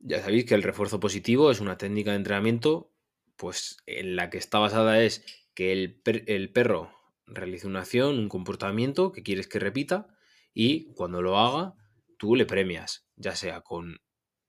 Ya 0.00 0.20
sabéis 0.22 0.46
que 0.46 0.54
el 0.54 0.62
refuerzo 0.62 0.98
positivo 0.98 1.50
es 1.50 1.60
una 1.60 1.78
técnica 1.78 2.10
de 2.10 2.16
entrenamiento, 2.16 2.90
pues 3.36 3.76
en 3.86 4.16
la 4.16 4.30
que 4.30 4.38
está 4.38 4.58
basada 4.58 5.02
es 5.02 5.24
que 5.54 5.72
el, 5.72 6.02
el 6.04 6.52
perro 6.52 6.90
realice 7.26 7.66
una 7.66 7.80
acción, 7.80 8.18
un 8.18 8.28
comportamiento 8.28 9.12
que 9.12 9.22
quieres 9.22 9.46
que 9.46 9.58
repita 9.58 10.08
y 10.52 10.92
cuando 10.94 11.22
lo 11.22 11.38
haga, 11.38 11.74
tú 12.18 12.34
le 12.34 12.46
premias, 12.46 13.06
ya 13.16 13.36
sea 13.36 13.60
con 13.60 14.00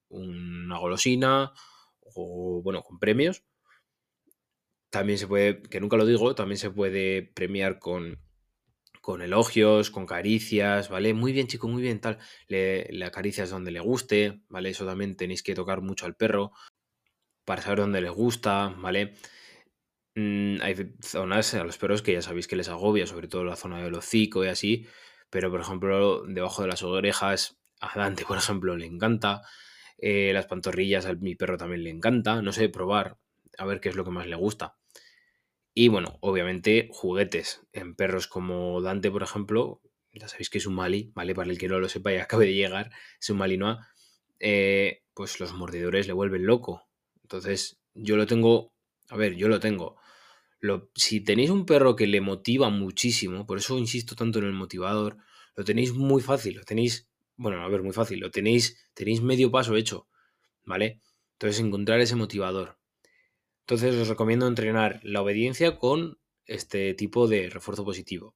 una 0.10 0.78
golosina 0.78 1.54
o, 2.00 2.62
bueno, 2.64 2.84
con 2.84 3.00
premios. 3.00 3.44
También 4.90 5.18
se 5.18 5.28
puede, 5.28 5.62
que 5.62 5.80
nunca 5.80 5.96
lo 5.96 6.06
digo, 6.06 6.36
también 6.36 6.58
se 6.58 6.70
puede 6.70 7.24
premiar 7.24 7.80
con, 7.80 8.20
con 9.02 9.22
elogios, 9.22 9.92
con 9.92 10.06
caricias, 10.06 10.90
¿vale? 10.90 11.14
Muy 11.14 11.34
bien, 11.34 11.48
chico, 11.48 11.68
muy 11.68 11.82
bien, 11.82 12.00
tal. 12.00 12.20
Le, 12.48 12.86
le, 12.92 13.06
acaricias 13.06 13.50
donde 13.50 13.72
le 13.72 13.80
guste, 13.80 14.42
¿vale? 14.50 14.70
Eso 14.70 14.86
también 14.86 15.16
tenéis 15.18 15.44
que 15.44 15.56
tocar 15.56 15.82
mucho 15.82 16.06
al 16.06 16.16
perro 16.16 16.52
para 17.46 17.62
saber 17.62 17.80
dónde 17.80 18.02
le 18.02 18.10
gusta, 18.10 18.74
¿vale? 18.78 19.16
Mm, 20.16 20.62
hay 20.62 20.76
zonas 21.02 21.54
a 21.54 21.64
los 21.64 21.78
perros 21.78 22.02
que 22.02 22.14
ya 22.14 22.22
sabéis 22.22 22.48
que 22.48 22.56
les 22.56 22.70
agobia, 22.70 23.08
sobre 23.08 23.28
todo 23.28 23.44
la 23.44 23.56
zona 23.56 23.82
del 23.82 23.96
hocico 23.96 24.44
y 24.44 24.48
así, 24.50 24.88
pero 25.30 25.50
por 25.52 25.62
ejemplo, 25.62 26.24
debajo 26.28 26.62
de 26.64 26.68
las 26.68 26.84
orejas, 26.84 27.60
a 27.80 27.98
Dante, 27.98 28.26
por 28.26 28.38
ejemplo, 28.38 28.76
le 28.78 28.86
encanta. 28.86 29.42
Eh, 29.98 30.32
las 30.34 30.48
pantorrillas 30.48 31.06
a 31.06 31.14
mi 31.16 31.36
perro 31.36 31.58
también 31.58 31.84
le 31.84 31.90
encanta. 31.92 32.42
No 32.42 32.52
sé, 32.54 32.70
probar, 32.70 33.18
a 33.58 33.66
ver 33.66 33.80
qué 33.82 33.90
es 33.90 33.96
lo 33.96 34.06
que 34.06 34.12
más 34.12 34.28
le 34.28 34.36
gusta. 34.36 34.78
Y 35.74 35.88
bueno, 35.88 36.18
obviamente 36.22 36.90
juguetes 36.92 37.62
en 37.72 37.96
perros 37.96 38.28
como 38.28 38.82
Dante, 38.82 39.12
por 39.12 39.24
ejemplo. 39.24 39.82
Ya 40.14 40.28
sabéis 40.28 40.50
que 40.50 40.58
es 40.58 40.68
un 40.68 40.76
Mali, 40.76 41.12
¿vale? 41.16 41.34
Para 41.34 41.50
el 41.50 41.58
que 41.58 41.70
no 41.70 41.80
lo 41.80 41.88
sepa 41.88 42.12
y 42.12 42.18
acabe 42.18 42.46
de 42.46 42.54
llegar, 42.54 42.92
es 43.20 43.30
un 43.30 43.38
Malinois. 43.38 43.78
Eh, 44.40 45.04
pues 45.14 45.40
los 45.40 45.54
mordedores 45.54 46.08
le 46.08 46.14
vuelven 46.14 46.46
loco. 46.46 46.88
Entonces, 47.24 47.80
yo 47.94 48.18
lo 48.18 48.28
tengo. 48.28 48.74
A 49.10 49.18
ver, 49.18 49.36
yo 49.36 49.48
lo 49.48 49.60
tengo. 49.60 49.98
Lo, 50.60 50.90
si 50.96 51.22
tenéis 51.22 51.50
un 51.50 51.66
perro 51.66 51.96
que 51.96 52.08
le 52.08 52.22
motiva 52.22 52.70
muchísimo, 52.70 53.46
por 53.46 53.58
eso 53.58 53.78
insisto 53.78 54.16
tanto 54.16 54.40
en 54.40 54.46
el 54.46 54.54
motivador, 54.54 55.18
lo 55.56 55.64
tenéis 55.64 55.94
muy 55.94 56.22
fácil, 56.22 56.56
lo 56.58 56.64
tenéis 56.64 57.12
bueno, 57.42 57.64
a 57.64 57.68
ver, 57.70 57.82
muy 57.82 57.92
fácil, 57.92 58.20
lo 58.20 58.30
tenéis, 58.30 58.78
tenéis 58.94 59.22
medio 59.24 59.50
paso 59.50 59.76
hecho, 59.76 60.08
¿vale? 60.64 61.02
Entonces, 61.34 61.60
encontrar 61.60 62.00
ese 62.00 62.16
motivador. 62.16 62.78
Entonces, 63.72 63.96
os 64.02 64.10
recomiendo 64.10 64.48
entrenar 64.48 65.00
la 65.02 65.22
obediencia 65.22 65.78
con 65.78 66.20
este 66.46 66.94
tipo 66.94 67.30
de 67.30 67.50
refuerzo 67.50 67.86
positivo. 67.86 68.36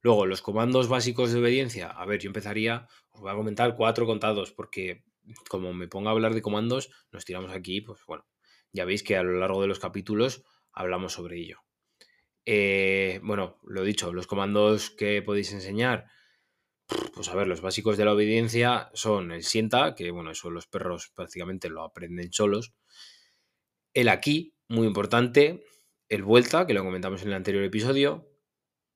Luego, 0.00 0.24
los 0.24 0.40
comandos 0.40 0.88
básicos 0.88 1.32
de 1.32 1.38
obediencia. 1.38 1.88
A 1.88 2.06
ver, 2.06 2.18
yo 2.18 2.28
empezaría, 2.28 2.88
os 3.10 3.20
voy 3.20 3.30
a 3.30 3.34
comentar 3.34 3.76
cuatro 3.76 4.06
contados, 4.06 4.52
porque 4.52 5.04
como 5.50 5.74
me 5.74 5.86
ponga 5.86 6.08
a 6.08 6.12
hablar 6.14 6.32
de 6.32 6.40
comandos, 6.40 6.90
nos 7.12 7.26
tiramos 7.26 7.50
aquí, 7.50 7.82
pues 7.82 8.00
bueno, 8.06 8.24
ya 8.72 8.86
veis 8.86 9.02
que 9.02 9.18
a 9.18 9.22
lo 9.22 9.38
largo 9.38 9.60
de 9.60 9.68
los 9.68 9.80
capítulos 9.80 10.44
hablamos 10.72 11.12
sobre 11.12 11.36
ello. 11.36 11.58
Eh, 12.46 13.20
bueno, 13.22 13.58
lo 13.64 13.82
dicho, 13.82 14.14
los 14.14 14.26
comandos 14.26 14.88
que 14.88 15.20
podéis 15.20 15.52
enseñar, 15.52 16.06
pues 17.14 17.28
a 17.28 17.34
ver, 17.34 17.48
los 17.48 17.60
básicos 17.60 17.98
de 17.98 18.06
la 18.06 18.14
obediencia 18.14 18.90
son 18.94 19.30
el 19.30 19.42
sienta, 19.42 19.94
que 19.94 20.10
bueno, 20.10 20.30
eso 20.30 20.48
los 20.48 20.66
perros 20.66 21.12
prácticamente 21.14 21.68
lo 21.68 21.82
aprenden 21.82 22.32
solos. 22.32 22.72
El 23.92 24.08
aquí, 24.08 24.54
muy 24.68 24.86
importante. 24.86 25.64
El 26.08 26.22
vuelta, 26.22 26.66
que 26.66 26.74
lo 26.74 26.84
comentamos 26.84 27.22
en 27.22 27.28
el 27.28 27.34
anterior 27.34 27.64
episodio. 27.64 28.30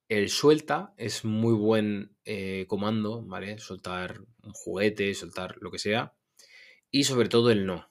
El 0.08 0.28
suelta 0.28 0.94
es 0.96 1.24
muy 1.24 1.54
buen 1.54 2.16
eh, 2.24 2.66
comando, 2.68 3.22
¿vale? 3.22 3.58
Soltar 3.58 4.20
un 4.42 4.52
juguete, 4.52 5.14
soltar 5.14 5.56
lo 5.60 5.70
que 5.70 5.78
sea. 5.78 6.14
y 6.90 7.04
sobre 7.04 7.28
todo 7.28 7.50
el 7.50 7.66
no. 7.66 7.90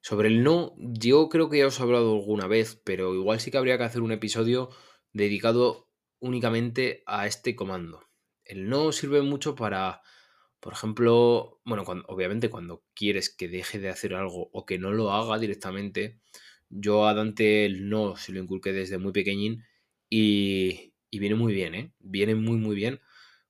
Sobre 0.00 0.28
el 0.28 0.42
no, 0.42 0.74
yo 0.78 1.28
creo 1.28 1.50
que 1.50 1.58
ya 1.58 1.66
os 1.66 1.78
he 1.78 1.82
hablado 1.82 2.14
alguna 2.14 2.46
vez, 2.46 2.80
pero 2.84 3.14
igual 3.14 3.38
sí 3.38 3.50
que 3.50 3.58
habría 3.58 3.76
que 3.76 3.84
hacer 3.84 4.00
un 4.00 4.12
episodio 4.12 4.70
dedicado 5.12 5.90
únicamente 6.20 7.02
a 7.06 7.26
este 7.26 7.54
comando. 7.54 8.08
El 8.44 8.70
no 8.70 8.92
sirve 8.92 9.20
mucho 9.20 9.54
para, 9.54 10.00
por 10.60 10.72
ejemplo, 10.74 11.60
bueno, 11.64 11.84
obviamente 12.08 12.50
cuando 12.50 12.84
quieres 12.94 13.30
que 13.34 13.48
deje 13.48 13.78
de 13.78 13.88
hacer 13.90 14.14
algo 14.14 14.50
o 14.52 14.66
que 14.66 14.78
no 14.78 14.92
lo 14.92 15.12
haga 15.12 15.38
directamente, 15.38 16.20
yo 16.68 17.06
a 17.06 17.14
Dante 17.14 17.66
el 17.66 17.88
no 17.88 18.16
se 18.16 18.32
lo 18.32 18.40
inculqué 18.40 18.72
desde 18.72 18.98
muy 18.98 19.12
pequeñín 19.12 19.64
y, 20.08 20.94
y 21.10 21.18
viene 21.18 21.34
muy 21.36 21.54
bien, 21.54 21.74
¿eh? 21.74 21.92
Viene 21.98 22.34
muy, 22.34 22.58
muy 22.58 22.76
bien 22.76 23.00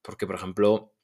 porque, 0.03 0.27
por 0.27 0.37
ejemplo, 0.37 0.95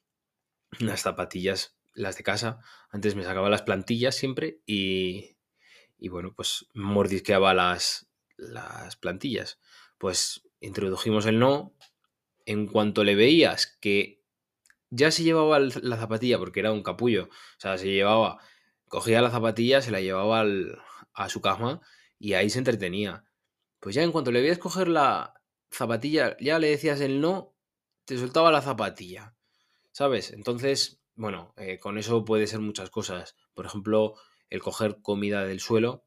las 0.79 1.01
zapatillas, 1.01 1.77
las 1.93 2.17
de 2.17 2.23
casa, 2.23 2.59
antes 2.89 3.15
me 3.15 3.23
sacaba 3.23 3.49
las 3.49 3.63
plantillas 3.63 4.15
siempre 4.15 4.61
y, 4.65 5.37
y 5.97 6.09
bueno, 6.09 6.33
pues 6.35 6.67
mordisqueaba 6.73 7.53
las, 7.53 8.09
las 8.37 8.95
plantillas. 8.97 9.59
Pues 9.97 10.43
introdujimos 10.59 11.25
el 11.25 11.39
no. 11.39 11.75
En 12.45 12.67
cuanto 12.67 13.03
le 13.03 13.15
veías 13.15 13.77
que 13.81 14.16
ya 14.89 15.11
se 15.11 15.23
llevaba 15.23 15.59
la 15.59 15.97
zapatilla, 15.97 16.37
porque 16.37 16.59
era 16.59 16.71
un 16.71 16.83
capullo, 16.83 17.25
o 17.25 17.59
sea, 17.59 17.77
se 17.77 17.87
llevaba, 17.87 18.39
cogía 18.87 19.21
la 19.21 19.31
zapatilla, 19.31 19.81
se 19.81 19.91
la 19.91 20.01
llevaba 20.01 20.45
a 21.13 21.29
su 21.29 21.41
cama 21.41 21.81
y 22.19 22.33
ahí 22.33 22.49
se 22.49 22.59
entretenía. 22.59 23.25
Pues 23.79 23.95
ya 23.95 24.03
en 24.03 24.11
cuanto 24.11 24.31
le 24.31 24.41
veías 24.41 24.57
coger 24.57 24.87
la 24.87 25.41
zapatilla, 25.71 26.37
ya 26.39 26.59
le 26.59 26.69
decías 26.69 27.01
el 27.01 27.21
no, 27.21 27.55
te 28.05 28.17
soltaba 28.17 28.51
la 28.51 28.61
zapatilla, 28.61 29.35
¿sabes? 29.91 30.31
Entonces, 30.31 31.01
bueno, 31.15 31.53
eh, 31.57 31.77
con 31.79 31.97
eso 31.97 32.23
puede 32.25 32.47
ser 32.47 32.59
muchas 32.59 32.89
cosas. 32.89 33.35
Por 33.53 33.65
ejemplo, 33.65 34.15
el 34.49 34.61
coger 34.61 35.01
comida 35.01 35.43
del 35.43 35.59
suelo, 35.59 36.05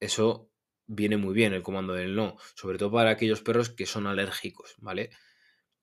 eso 0.00 0.50
viene 0.86 1.16
muy 1.16 1.32
bien 1.34 1.52
el 1.54 1.62
comando 1.62 1.94
del 1.94 2.16
no, 2.16 2.36
sobre 2.54 2.76
todo 2.76 2.90
para 2.90 3.10
aquellos 3.10 3.42
perros 3.42 3.70
que 3.70 3.86
son 3.86 4.06
alérgicos, 4.06 4.74
¿vale? 4.78 5.10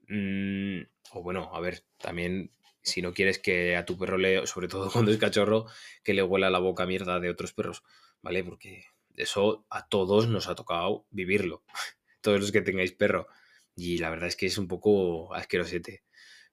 Mm, 0.07 0.81
o 1.11 1.23
bueno, 1.23 1.49
a 1.53 1.59
ver, 1.59 1.83
también 1.97 2.51
si 2.81 3.01
no 3.01 3.13
quieres 3.13 3.39
que 3.39 3.75
a 3.75 3.85
tu 3.85 3.97
perro 3.97 4.17
le, 4.17 4.47
sobre 4.47 4.67
todo 4.67 4.89
cuando 4.91 5.11
es 5.11 5.17
cachorro, 5.17 5.65
que 6.03 6.13
le 6.13 6.23
huela 6.23 6.49
la 6.49 6.59
boca 6.59 6.85
mierda 6.85 7.19
de 7.19 7.29
otros 7.29 7.53
perros, 7.53 7.83
¿vale? 8.21 8.43
Porque 8.43 8.85
eso 9.15 9.65
a 9.69 9.87
todos 9.87 10.27
nos 10.27 10.47
ha 10.47 10.55
tocado 10.55 11.05
vivirlo, 11.09 11.63
todos 12.21 12.39
los 12.39 12.51
que 12.51 12.61
tengáis 12.61 12.93
perro. 12.93 13.27
Y 13.75 13.99
la 13.99 14.09
verdad 14.09 14.27
es 14.27 14.35
que 14.35 14.47
es 14.47 14.57
un 14.57 14.67
poco 14.67 15.33
asquerosete. 15.35 16.03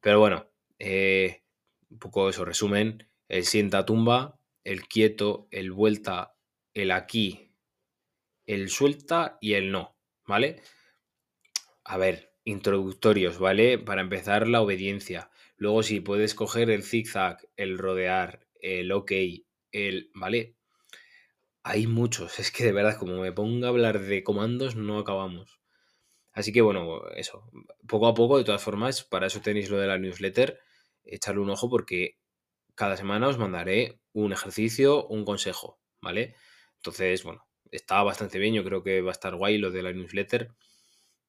Pero 0.01 0.21
bueno, 0.21 0.51
eh, 0.79 1.43
un 1.89 1.99
poco 1.99 2.29
eso, 2.29 2.45
resumen, 2.45 3.09
el 3.29 3.45
sienta 3.47 3.87
tumba, 3.87 4.39
el 4.63 4.87
quieto, 4.87 5.49
el 5.51 5.73
vuelta, 5.73 6.37
el 6.75 6.91
aquí, 6.91 7.55
el 8.47 8.69
suelta 8.69 9.39
y 9.41 9.55
el 9.55 9.71
no, 9.71 9.97
¿vale? 10.27 10.63
A 11.85 11.97
ver, 11.97 12.34
introductorios, 12.45 13.39
¿vale? 13.39 13.79
Para 13.79 14.03
empezar 14.03 14.49
la 14.49 14.61
obediencia. 14.63 15.31
Luego 15.57 15.83
si 15.83 16.01
puedes 16.01 16.35
coger 16.35 16.71
el 16.71 16.83
zigzag, 16.83 17.39
el 17.57 17.79
rodear, 17.79 18.47
el 18.61 18.93
ok, 18.93 19.13
el, 19.73 20.11
¿vale? 20.15 20.57
Hay 21.63 21.87
muchos, 21.87 22.39
es 22.39 22.51
que 22.51 22.65
de 22.65 22.73
verdad, 22.73 22.99
como 22.99 23.21
me 23.21 23.33
pongo 23.33 23.65
a 23.65 23.71
hablar 23.71 24.01
de 24.01 24.23
comandos, 24.23 24.77
no 24.77 24.99
acabamos. 24.99 25.61
Así 26.33 26.53
que 26.53 26.61
bueno, 26.61 27.09
eso, 27.17 27.49
poco 27.87 28.09
a 28.09 28.15
poco, 28.15 28.39
de 28.39 28.45
todas 28.45 28.63
formas, 28.63 29.05
para 29.05 29.29
eso 29.29 29.41
tenéis 29.41 29.71
lo 29.71 29.79
de 29.79 29.87
la 29.87 29.99
newsletter, 29.99 30.61
echarle 31.05 31.41
un 31.41 31.51
ojo 31.51 31.71
porque 31.71 32.19
cada 32.75 32.97
semana 32.97 33.29
os 33.29 33.39
mandaré 33.39 34.01
un 34.13 34.33
ejercicio, 34.33 35.07
un 35.07 35.25
consejo, 35.25 35.79
¿vale? 36.03 36.35
Entonces, 36.77 37.23
bueno, 37.23 37.47
está 37.71 38.03
bastante 38.03 38.39
bien, 38.39 38.55
yo 38.55 38.65
creo 38.65 38.83
que 38.83 39.01
va 39.01 39.11
a 39.11 39.13
estar 39.13 39.37
guay 39.37 39.59
lo 39.59 39.71
de 39.71 39.83
la 39.83 39.93
newsletter. 39.93 40.55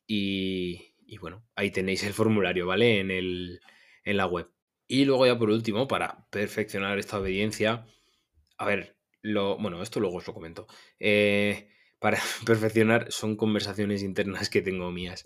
Y, 0.07 0.95
bueno, 1.19 1.45
ahí 1.55 1.71
tenéis 1.71 2.03
el 2.03 2.13
formulario, 2.13 2.67
¿vale? 2.67 3.00
En, 3.00 3.12
el, 3.12 3.62
en 4.03 4.17
la 4.17 4.25
web. 4.25 4.50
Y 4.88 5.05
luego 5.05 5.25
ya 5.25 5.38
por 5.38 5.50
último, 5.50 5.88
para 5.88 6.27
perfeccionar 6.29 7.00
esta 7.00 7.19
obediencia, 7.19 7.85
a 8.57 8.65
ver, 8.65 8.97
lo, 9.21 9.57
bueno, 9.57 9.81
esto 9.81 10.00
luego 10.00 10.17
os 10.17 10.27
lo 10.27 10.33
comento. 10.33 10.67
Eh, 11.00 11.69
para 12.00 12.19
perfeccionar 12.45 13.12
son 13.12 13.35
conversaciones 13.35 14.03
internas 14.03 14.50
que 14.50 14.62
tengo 14.62 14.91
mías 14.91 15.25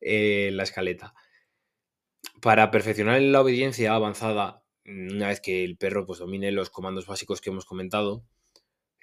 en 0.00 0.56
la 0.56 0.64
escaleta. 0.64 1.14
Para 2.40 2.70
perfeccionar 2.70 3.20
la 3.20 3.40
obediencia 3.40 3.94
avanzada, 3.94 4.64
una 4.84 5.28
vez 5.28 5.40
que 5.40 5.64
el 5.64 5.76
perro 5.76 6.06
pues, 6.06 6.18
domine 6.18 6.50
los 6.52 6.70
comandos 6.70 7.06
básicos 7.06 7.40
que 7.40 7.50
hemos 7.50 7.64
comentado, 7.64 8.24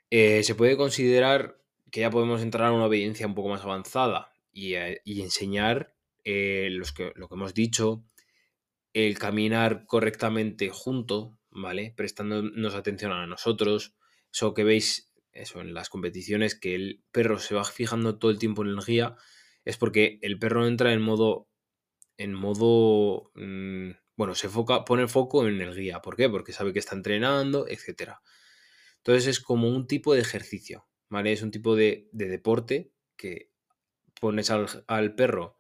eh, 0.09 0.43
se 0.43 0.55
puede 0.55 0.77
considerar 0.77 1.57
que 1.91 2.01
ya 2.01 2.09
podemos 2.09 2.41
entrar 2.41 2.67
a 2.67 2.71
una 2.73 2.85
obediencia 2.85 3.27
un 3.27 3.35
poco 3.35 3.49
más 3.49 3.63
avanzada 3.63 4.33
y, 4.51 4.75
eh, 4.75 5.01
enseñar 5.05 5.94
eh, 6.25 6.69
lo 6.71 7.27
que 7.27 7.35
hemos 7.35 7.53
dicho, 7.53 8.03
el 8.93 9.17
caminar 9.17 9.85
correctamente 9.85 10.69
junto, 10.69 11.37
¿vale? 11.51 11.93
Prestándonos 11.95 12.75
atención 12.75 13.11
a 13.11 13.27
nosotros. 13.27 13.95
Eso 14.33 14.53
que 14.53 14.63
veis, 14.63 15.11
eso 15.31 15.61
en 15.61 15.73
las 15.73 15.89
competiciones, 15.89 16.55
que 16.55 16.75
el 16.75 17.03
perro 17.11 17.39
se 17.39 17.55
va 17.55 17.63
fijando 17.63 18.17
todo 18.19 18.31
el 18.31 18.39
tiempo 18.39 18.63
en 18.63 18.69
el 18.69 18.79
guía, 18.85 19.15
es 19.63 19.77
porque 19.77 20.19
el 20.21 20.39
perro 20.39 20.67
entra 20.67 20.93
en 20.93 21.01
modo. 21.01 21.47
En 22.17 22.33
modo. 22.33 23.31
Mm, 23.35 23.91
bueno, 24.17 24.35
se 24.35 24.49
foca, 24.49 24.85
pone 24.85 25.03
el 25.03 25.09
foco 25.09 25.47
en 25.47 25.61
el 25.61 25.75
guía. 25.75 26.01
¿Por 26.01 26.15
qué? 26.15 26.29
Porque 26.29 26.53
sabe 26.53 26.73
que 26.73 26.79
está 26.79 26.95
entrenando, 26.95 27.67
etcétera. 27.67 28.21
Entonces 29.05 29.27
es 29.27 29.39
como 29.39 29.69
un 29.69 29.85
tipo 29.85 30.15
de 30.15 30.21
ejercicio, 30.21 30.87
¿vale? 31.09 31.31
Es 31.31 31.43
un 31.43 31.51
tipo 31.51 31.75
de, 31.75 32.09
deporte 32.11 32.91
que 33.15 33.51
pones 34.19 34.49
al, 34.49 35.15
perro 35.15 35.59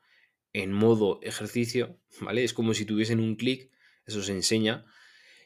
en 0.55 0.71
modo 0.71 1.19
ejercicio, 1.21 1.99
¿vale? 2.21 2.45
Es 2.45 2.53
como 2.53 2.73
si 2.73 2.85
tuviesen 2.85 3.19
un 3.19 3.35
clic, 3.35 3.71
eso 4.05 4.23
se 4.23 4.31
enseña. 4.31 4.85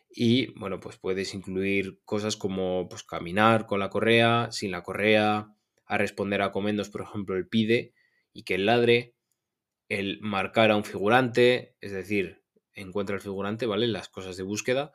Y 0.08 0.54
bueno, 0.60 0.80
pues 0.80 0.98
puedes 0.98 1.34
incluir 1.34 2.00
cosas 2.06 2.36
como 2.36 2.88
pues, 2.88 3.02
caminar 3.02 3.66
con 3.66 3.80
la 3.80 3.90
correa, 3.90 4.50
sin 4.52 4.70
la 4.70 4.84
correa, 4.84 5.52
a 5.88 5.98
responder 5.98 6.44
a 6.44 6.52
comandos, 6.52 6.90
por 6.90 7.02
ejemplo, 7.02 7.36
el 7.36 7.48
pide 7.48 7.96
y 8.34 8.44
que 8.44 8.54
el 8.54 8.68
ladre, 8.68 9.16
el 9.88 10.20
marcar 10.22 10.70
a 10.70 10.78
un 10.78 10.84
figurante, 10.84 11.76
es 11.82 11.92
decir, 11.92 12.44
encuentra 12.76 13.16
el 13.16 13.22
figurante, 13.24 13.66
¿vale? 13.66 13.88
Las 13.88 14.10
cosas 14.10 14.38
de 14.38 14.44
búsqueda 14.44 14.92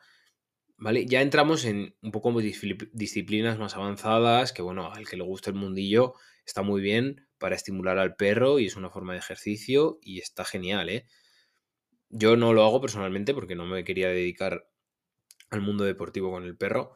¿vale? 0.77 1.05
Ya 1.05 1.21
entramos 1.21 1.65
en 1.65 1.95
un 2.01 2.11
poco 2.11 2.33
disciplinas 2.39 3.57
más 3.57 3.75
avanzadas, 3.75 4.53
que 4.53 4.61
bueno, 4.61 4.91
al 4.93 5.07
que 5.07 5.17
le 5.17 5.23
gusta 5.23 5.49
el 5.49 5.57
mundillo 5.57 6.13
está 6.45 6.61
muy 6.61 6.81
bien 6.81 7.27
para 7.37 7.55
estimular 7.55 7.97
al 7.97 8.15
perro 8.15 8.59
y 8.59 8.65
es 8.65 8.75
una 8.75 8.89
forma 8.89 9.13
de 9.13 9.19
ejercicio 9.19 9.99
y 10.01 10.19
está 10.19 10.45
genial, 10.45 10.89
¿eh? 10.89 11.05
Yo 12.09 12.37
no 12.37 12.53
lo 12.53 12.63
hago 12.63 12.81
personalmente 12.81 13.33
porque 13.33 13.55
no 13.55 13.65
me 13.65 13.83
quería 13.83 14.09
dedicar 14.09 14.67
al 15.49 15.61
mundo 15.61 15.83
deportivo 15.83 16.31
con 16.31 16.43
el 16.43 16.57
perro, 16.57 16.95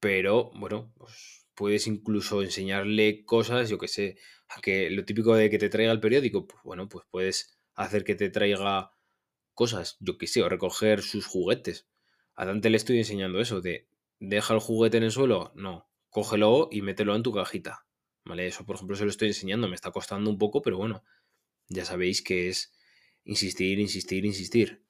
pero 0.00 0.50
bueno, 0.54 0.92
pues 0.96 1.46
puedes 1.54 1.86
incluso 1.86 2.42
enseñarle 2.42 3.24
cosas, 3.24 3.68
yo 3.68 3.78
que 3.78 3.88
sé, 3.88 4.16
que 4.62 4.90
lo 4.90 5.04
típico 5.04 5.34
de 5.34 5.50
que 5.50 5.58
te 5.58 5.68
traiga 5.68 5.92
el 5.92 6.00
periódico, 6.00 6.46
pues 6.46 6.62
bueno, 6.64 6.88
pues 6.88 7.04
puedes 7.10 7.58
hacer 7.74 8.04
que 8.04 8.14
te 8.14 8.30
traiga 8.30 8.92
cosas, 9.54 9.96
yo 10.00 10.18
que 10.18 10.26
sé, 10.26 10.42
o 10.42 10.48
recoger 10.48 11.02
sus 11.02 11.26
juguetes 11.26 11.88
a 12.34 12.46
Dante 12.46 12.70
le 12.70 12.76
estoy 12.76 12.98
enseñando 12.98 13.40
eso, 13.40 13.60
de 13.60 13.88
deja 14.18 14.54
el 14.54 14.60
juguete 14.60 14.96
en 14.96 15.02
el 15.04 15.12
suelo, 15.12 15.52
no, 15.54 15.88
cógelo 16.08 16.68
y 16.70 16.82
mételo 16.82 17.14
en 17.14 17.22
tu 17.22 17.32
cajita. 17.32 17.86
¿Vale? 18.24 18.46
Eso, 18.46 18.64
por 18.64 18.76
ejemplo, 18.76 18.96
se 18.96 19.04
lo 19.04 19.10
estoy 19.10 19.28
enseñando, 19.28 19.68
me 19.68 19.74
está 19.74 19.90
costando 19.90 20.30
un 20.30 20.38
poco, 20.38 20.62
pero 20.62 20.76
bueno, 20.76 21.02
ya 21.68 21.84
sabéis 21.84 22.22
que 22.22 22.48
es 22.48 22.72
insistir, 23.24 23.78
insistir, 23.78 24.24
insistir. 24.24 24.84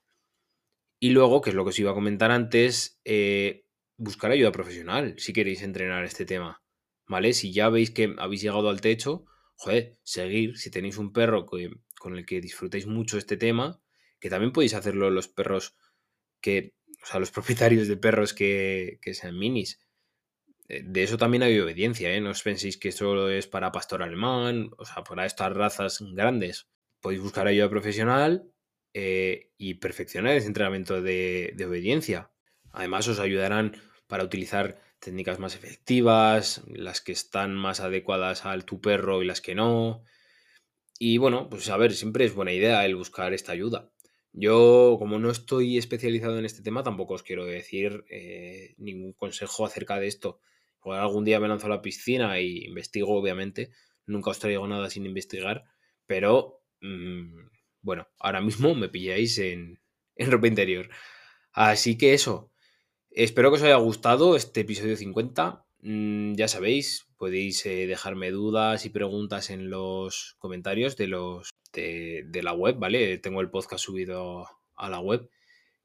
Y 0.99 1.11
luego, 1.11 1.41
que 1.41 1.51
es 1.51 1.57
lo 1.57 1.65
que 1.65 1.71
os 1.71 1.79
iba 1.79 1.91
a 1.91 1.95
comentar 1.95 2.31
antes, 2.31 3.01
eh, 3.05 3.67
buscar 3.97 4.31
ayuda 4.31 4.53
profesional 4.53 5.15
si 5.19 5.33
queréis 5.33 5.63
entrenar 5.63 6.05
este 6.05 6.25
tema. 6.25 6.63
¿Vale? 7.07 7.33
Si 7.33 7.53
ya 7.53 7.69
veis 7.69 7.91
que 7.91 8.15
habéis 8.19 8.43
llegado 8.43 8.71
al 8.71 8.81
techo, 8.81 9.25
joder, 9.57 9.99
seguir. 10.03 10.57
Si 10.59 10.71
tenéis 10.71 10.99
un 10.99 11.13
perro 11.13 11.47
con 11.47 12.17
el 12.17 12.25
que 12.25 12.41
disfrutáis 12.41 12.87
mucho 12.87 13.19
este 13.19 13.37
tema, 13.37 13.83
que 14.21 14.31
también 14.31 14.53
podéis 14.53 14.75
hacerlo 14.75 15.11
los 15.11 15.29
perros 15.29 15.75
que 16.41 16.75
o 17.03 17.07
sea, 17.07 17.21
los 17.21 17.31
propietarios 17.33 17.89
de 17.89 17.97
perros 17.97 18.33
que, 18.33 18.99
sean 19.13 19.39
minis. 19.39 19.81
Eh, 20.69 20.83
de 20.85 21.03
eso 21.03 21.19
también 21.19 21.43
hay 21.43 21.59
obediencia, 21.59 22.15
¿eh? 22.15 22.21
No 22.21 22.31
os 22.31 22.43
penséis 22.43 22.77
que 22.79 22.93
solo 22.93 23.29
es 23.31 23.47
para 23.47 23.73
pastor 23.73 24.03
alemán, 24.03 24.71
o 24.79 24.85
sea, 24.85 25.03
para 25.05 25.27
estas 25.27 25.53
razas 25.53 25.99
grandes. 26.15 26.69
Podéis 27.01 27.23
buscar 27.23 27.47
ayuda 27.47 27.69
profesional 27.69 28.53
eh, 28.95 29.51
y 29.57 29.75
perfeccionar 29.75 30.37
ese 30.37 30.47
entrenamiento 30.49 31.03
de, 31.03 31.55
obediencia. 31.67 32.31
Además, 32.73 33.09
os 33.09 33.19
ayudarán 33.21 33.77
para 34.07 34.25
utilizar 34.25 34.81
técnicas 34.99 35.39
más 35.39 35.55
efectivas, 35.57 36.63
las 36.69 37.01
que 37.01 37.13
están 37.13 37.55
más 37.55 37.81
adecuadas 37.81 38.45
al 38.47 38.65
tu 38.65 38.81
perro 38.81 39.23
y 39.23 39.27
las 39.27 39.41
que 39.41 39.55
no. 39.55 40.05
Y 40.99 41.19
bueno, 41.19 41.49
pues 41.51 41.69
a 41.71 41.77
ver, 41.77 41.93
siempre 41.93 42.25
es 42.25 42.35
buena 42.35 42.53
idea 42.53 42.85
el 42.87 42.97
buscar 42.97 43.33
esta 43.33 43.53
ayuda. 43.53 43.91
Yo, 44.33 44.97
como 44.99 45.19
no 45.19 45.31
estoy 45.31 45.77
especializado 45.77 46.39
en 46.39 46.45
este 46.45 46.63
tema, 46.63 46.83
tampoco 46.83 47.15
os 47.15 47.23
quiero 47.23 47.45
decir 47.45 48.05
eh, 48.11 48.75
ningún 48.79 49.13
consejo 49.13 49.67
acerca 49.67 49.99
de 49.99 50.07
esto. 50.07 50.41
Igual 50.83 51.01
algún 51.01 51.25
día 51.25 51.41
me 51.41 51.49
lanzo 51.49 51.67
a 51.67 51.71
la 51.71 51.83
piscina 51.83 52.41
y 52.41 52.65
investigo, 52.67 53.15
obviamente. 53.17 53.71
Nunca 54.07 54.31
os 54.31 54.39
traigo 54.39 54.67
nada 54.67 54.91
sin 54.91 55.07
investigar. 55.07 55.65
Pero, 56.07 56.63
mm, 56.81 57.49
bueno, 57.83 58.09
ahora 58.19 58.41
mismo 58.41 58.75
me 58.75 58.89
pilláis 58.89 59.39
en, 59.39 59.81
en 60.17 60.31
ropa 60.31 60.49
interior. 60.49 60.89
Así 61.53 61.97
que 61.99 62.15
eso. 62.15 62.51
Espero 63.11 63.51
que 63.51 63.57
os 63.57 63.63
haya 63.63 63.77
gustado 63.77 64.37
este 64.37 64.61
episodio 64.63 64.97
50. 64.97 65.67
Mm, 65.83 66.35
ya 66.35 66.49
sabéis, 66.49 67.07
podéis 67.19 67.65
eh, 67.67 67.87
dejarme 67.87 68.31
dudas 68.31 68.87
y 68.87 68.91
preguntas 68.91 69.51
en 69.51 69.69
los 69.69 70.37
comentarios 70.39 70.97
de 70.97 71.09
los 71.09 71.51
de, 71.73 72.41
la 72.43 72.53
web, 72.53 72.77
¿vale? 72.79 73.19
Tengo 73.19 73.41
el 73.41 73.51
podcast 73.51 73.85
subido 73.85 74.47
a 74.77 74.89
la 74.89 75.01
web. 75.01 75.29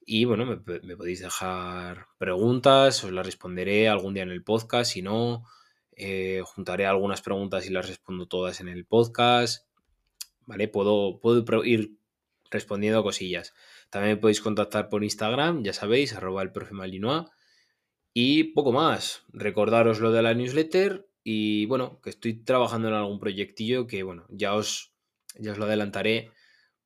Y 0.10 0.24
bueno, 0.24 0.46
me, 0.46 0.96
podéis 0.96 1.20
dejar 1.20 2.08
preguntas, 2.18 3.04
os 3.04 3.12
las 3.12 3.26
responderé 3.26 3.90
algún 3.90 4.14
día 4.14 4.24
en 4.24 4.30
el 4.30 4.42
podcast. 4.42 4.94
Si 4.94 5.02
no, 5.02 5.44
eh, 5.92 6.42
juntaré 6.46 6.86
algunas 6.86 7.22
preguntas 7.22 7.66
y 7.66 7.72
las 7.72 7.90
respondo 7.90 8.26
todas 8.26 8.62
en 8.62 8.70
el 8.70 8.86
podcast. 8.86 9.68
¿Vale? 10.46 10.70
Puedo, 10.70 11.20
puedo 11.20 11.66
ir 11.66 11.98
respondiendo 12.50 13.04
cosillas. 13.04 13.54
También 13.90 14.16
me 14.16 14.22
podéis 14.22 14.40
contactar 14.40 14.88
por 14.88 15.04
Instagram, 15.04 15.62
ya 15.62 15.74
sabéis, 15.74 16.14
arroba 16.14 16.42
el 16.42 16.54
profe 16.54 16.74
Malinois. 16.74 17.26
Y 18.14 18.46
poco 18.54 18.72
más. 18.72 19.26
Recordaros 19.34 20.00
lo 20.00 20.14
de 20.14 20.22
la 20.22 20.34
newsletter 20.34 21.10
y 21.22 21.66
bueno, 21.66 22.00
que 22.02 22.12
estoy 22.12 22.46
trabajando 22.46 22.88
en 22.88 22.94
algún 22.94 23.20
proyectillo 23.20 23.88
que 23.88 24.04
bueno, 24.04 24.26
ya 24.30 24.56
os, 24.56 24.94
ya 25.38 25.52
os 25.52 25.58
lo 25.58 25.66
adelantaré 25.66 26.32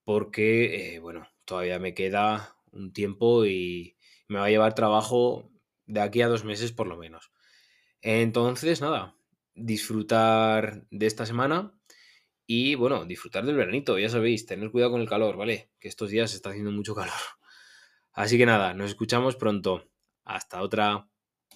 porque 0.05 0.95
eh, 0.95 0.99
bueno, 0.99 1.27
todavía 1.45 1.77
me 1.77 1.93
queda 1.93 2.55
un 2.71 2.93
tiempo 2.93 3.45
y 3.45 3.97
me 4.27 4.39
va 4.39 4.45
a 4.45 4.49
llevar 4.49 4.75
trabajo 4.75 5.51
de 5.85 6.01
aquí 6.01 6.21
a 6.21 6.27
dos 6.27 6.43
meses 6.45 6.71
por 6.71 6.87
lo 6.87 6.97
menos. 6.97 7.31
Entonces, 8.01 8.81
nada, 8.81 9.15
disfrutar 9.55 10.87
de 10.89 11.05
esta 11.05 11.25
semana 11.25 11.73
y 12.47 12.75
bueno, 12.75 13.05
disfrutar 13.05 13.45
del 13.45 13.55
veranito, 13.55 13.99
ya 13.99 14.09
sabéis, 14.09 14.45
tener 14.45 14.71
cuidado 14.71 14.91
con 14.91 15.01
el 15.01 15.09
calor, 15.09 15.37
¿vale? 15.37 15.71
Que 15.79 15.87
estos 15.87 16.09
días 16.09 16.33
está 16.33 16.49
haciendo 16.49 16.71
mucho 16.71 16.95
calor. 16.95 17.13
Así 18.13 18.37
que 18.37 18.45
nada, 18.45 18.73
nos 18.73 18.89
escuchamos 18.91 19.35
pronto. 19.35 19.89
Hasta 20.25 20.61
otra. 20.61 21.10